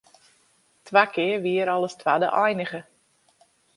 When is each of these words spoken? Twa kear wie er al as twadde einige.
Twa 0.85 1.03
kear 1.13 1.39
wie 1.43 1.57
er 1.63 1.71
al 1.73 1.87
as 1.87 1.95
twadde 2.01 2.29
einige. 2.45 2.81